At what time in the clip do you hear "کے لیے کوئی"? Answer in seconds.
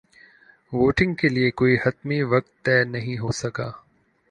1.15-1.75